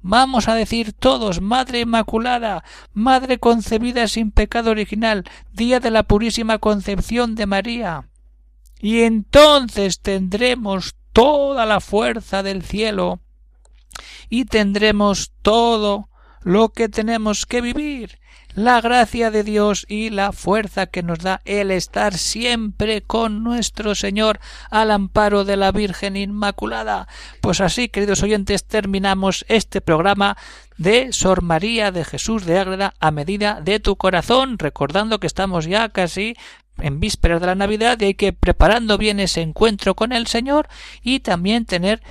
Vamos 0.00 0.48
a 0.48 0.54
decir 0.54 0.92
todos, 0.92 1.40
Madre 1.40 1.80
Inmaculada, 1.80 2.64
Madre 2.92 3.38
concebida 3.38 4.06
sin 4.08 4.30
pecado 4.30 4.70
original, 4.70 5.24
día 5.52 5.80
de 5.80 5.90
la 5.90 6.02
purísima 6.02 6.58
concepción 6.58 7.34
de 7.34 7.46
María. 7.46 8.08
Y 8.80 9.02
entonces 9.02 10.00
tendremos 10.00 10.94
toda 11.12 11.64
la 11.64 11.80
fuerza 11.80 12.42
del 12.42 12.62
cielo 12.62 13.20
y 14.34 14.46
tendremos 14.46 15.30
todo 15.42 16.08
lo 16.42 16.70
que 16.70 16.88
tenemos 16.88 17.46
que 17.46 17.60
vivir 17.60 18.18
la 18.56 18.80
gracia 18.80 19.30
de 19.30 19.44
Dios 19.44 19.86
y 19.88 20.10
la 20.10 20.32
fuerza 20.32 20.86
que 20.86 21.04
nos 21.04 21.20
da 21.20 21.40
el 21.44 21.70
estar 21.70 22.18
siempre 22.18 23.00
con 23.02 23.44
nuestro 23.44 23.94
Señor 23.94 24.40
al 24.70 24.90
amparo 24.90 25.44
de 25.44 25.56
la 25.56 25.70
Virgen 25.70 26.16
Inmaculada. 26.16 27.06
Pues 27.40 27.60
así, 27.60 27.88
queridos 27.88 28.24
oyentes, 28.24 28.64
terminamos 28.64 29.44
este 29.48 29.80
programa 29.80 30.36
de 30.78 31.12
Sor 31.12 31.42
María 31.42 31.92
de 31.92 32.04
Jesús 32.04 32.44
de 32.44 32.58
Ágreda 32.58 32.94
a 32.98 33.12
medida 33.12 33.60
de 33.60 33.78
tu 33.78 33.94
corazón, 33.94 34.58
recordando 34.58 35.20
que 35.20 35.28
estamos 35.28 35.66
ya 35.66 35.90
casi 35.90 36.34
en 36.78 36.98
vísperas 36.98 37.40
de 37.40 37.46
la 37.46 37.54
Navidad 37.54 38.00
y 38.00 38.06
hay 38.06 38.14
que 38.14 38.32
preparando 38.32 38.98
bien 38.98 39.20
ese 39.20 39.42
encuentro 39.42 39.94
con 39.94 40.10
el 40.10 40.26
Señor 40.26 40.68
y 41.02 41.20
también 41.20 41.66
tener 41.66 42.02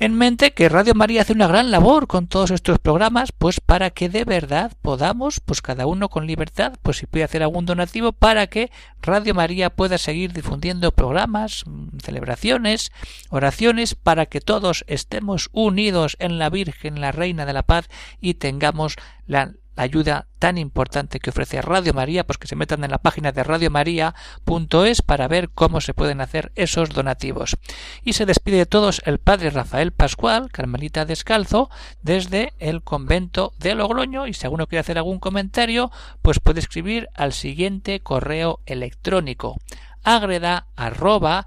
en 0.00 0.14
mente 0.14 0.52
que 0.52 0.70
Radio 0.70 0.94
María 0.94 1.20
hace 1.20 1.34
una 1.34 1.46
gran 1.46 1.70
labor 1.70 2.06
con 2.06 2.26
todos 2.26 2.50
estos 2.50 2.78
programas, 2.78 3.32
pues 3.32 3.60
para 3.60 3.90
que 3.90 4.08
de 4.08 4.24
verdad 4.24 4.72
podamos, 4.80 5.40
pues 5.40 5.60
cada 5.60 5.86
uno 5.86 6.08
con 6.08 6.26
libertad, 6.26 6.72
pues 6.82 6.96
si 6.96 7.06
puede 7.06 7.24
hacer 7.24 7.42
algún 7.42 7.66
donativo 7.66 8.12
para 8.12 8.46
que 8.46 8.70
Radio 9.02 9.34
María 9.34 9.68
pueda 9.68 9.98
seguir 9.98 10.32
difundiendo 10.32 10.90
programas, 10.92 11.64
mm, 11.66 11.98
celebraciones, 12.02 12.92
oraciones, 13.28 13.94
para 13.94 14.24
que 14.24 14.40
todos 14.40 14.84
estemos 14.86 15.50
unidos 15.52 16.16
en 16.18 16.38
la 16.38 16.48
Virgen, 16.48 17.02
la 17.02 17.12
Reina 17.12 17.44
de 17.44 17.52
la 17.52 17.62
Paz, 17.62 17.90
y 18.22 18.34
tengamos 18.34 18.96
la 19.26 19.52
ayuda 19.82 20.26
tan 20.38 20.58
importante 20.58 21.20
que 21.20 21.30
ofrece 21.30 21.62
Radio 21.62 21.94
María, 21.94 22.26
pues 22.26 22.38
que 22.38 22.46
se 22.46 22.56
metan 22.56 22.84
en 22.84 22.90
la 22.90 22.98
página 22.98 23.32
de 23.32 23.42
radiomaria.es 23.44 25.02
para 25.02 25.28
ver 25.28 25.50
cómo 25.50 25.80
se 25.80 25.94
pueden 25.94 26.20
hacer 26.20 26.52
esos 26.54 26.90
donativos. 26.90 27.56
Y 28.02 28.14
se 28.14 28.26
despide 28.26 28.58
de 28.58 28.66
todos 28.66 29.02
el 29.04 29.18
padre 29.18 29.50
Rafael 29.50 29.92
Pascual, 29.92 30.50
Carmelita 30.50 31.04
Descalzo, 31.04 31.70
desde 32.02 32.52
el 32.58 32.82
convento 32.82 33.52
de 33.58 33.74
Logroño, 33.74 34.26
y 34.26 34.34
si 34.34 34.46
alguno 34.46 34.66
quiere 34.66 34.80
hacer 34.80 34.98
algún 34.98 35.18
comentario, 35.18 35.90
pues 36.22 36.40
puede 36.40 36.60
escribir 36.60 37.08
al 37.14 37.32
siguiente 37.32 38.00
correo 38.00 38.60
electrónico 38.66 39.56
agreda 40.02 40.66
arroba. 40.76 41.46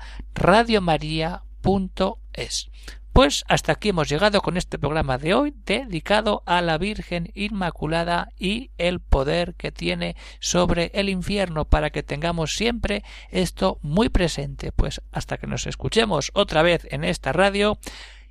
Pues 3.14 3.44
hasta 3.48 3.74
aquí 3.74 3.90
hemos 3.90 4.10
llegado 4.10 4.42
con 4.42 4.58
este 4.58 4.80
programa 4.80 5.20
de 5.20 5.36
hoy 5.36 5.54
dedicado 5.68 6.42
a 6.48 6.64
la 6.64 6.80
Virgen 6.80 7.30
Inmaculada 7.36 8.30
y 8.40 8.72
el 8.80 9.02
poder 9.02 9.54
que 9.54 9.72
tiene 9.72 10.16
sobre 10.40 10.90
el 10.96 11.10
infierno 11.10 11.66
para 11.66 11.92
que 11.92 12.02
tengamos 12.02 12.56
siempre 12.56 13.04
esto 13.30 13.78
muy 13.84 14.10
presente. 14.10 14.72
Pues 14.72 15.04
hasta 15.12 15.38
que 15.38 15.46
nos 15.46 15.68
escuchemos 15.68 16.32
otra 16.34 16.64
vez 16.64 16.88
en 16.90 17.04
esta 17.04 17.32
radio 17.34 17.78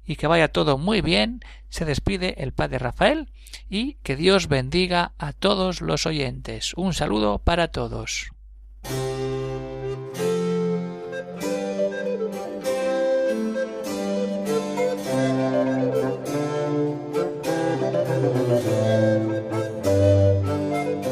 y 0.05 0.17
que 0.17 0.27
vaya 0.27 0.49
todo 0.49 0.79
muy 0.79 1.01
bien, 1.01 1.43
se 1.69 1.85
despide 1.85 2.43
el 2.43 2.53
Padre 2.53 2.81
Rafael 2.81 3.31
y 3.71 3.95
que 4.03 4.17
Dios 4.17 4.49
bendiga 4.49 5.13
a 5.17 5.33
todos 5.33 5.81
los 5.81 6.07
oyentes. 6.07 6.73
Un 6.75 6.93
saludo 6.93 7.39
para 7.39 7.69
todos. 7.69 8.33